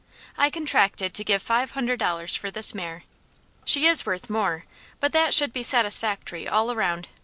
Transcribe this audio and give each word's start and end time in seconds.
I 0.35 0.49
contracted 0.49 1.13
to 1.13 1.23
give 1.23 1.43
five 1.43 1.69
hundred 1.73 1.99
dollars 1.99 2.33
for 2.35 2.49
this 2.49 2.73
mare. 2.73 3.03
She 3.65 3.85
is 3.85 4.03
worth 4.03 4.31
more; 4.31 4.65
but 4.99 5.11
that 5.11 5.31
should 5.31 5.53
be 5.53 5.61
satisfactory 5.61 6.47
all 6.47 6.71
around. 6.71 7.07